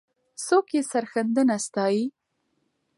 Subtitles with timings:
[0.45, 2.05] څوک یې سرښندنه ستایي؟